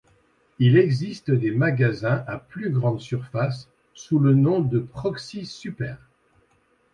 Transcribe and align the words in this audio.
Il 0.57 0.79
existe 0.79 1.29
des 1.29 1.51
magasins 1.51 2.23
à 2.25 2.37
plus 2.39 2.71
grande 2.71 2.99
surface, 2.99 3.67
sous 3.93 4.17
le 4.17 4.33
nom 4.33 4.59
de 4.59 4.79
Proxi 4.79 5.45
Super. 5.45 5.99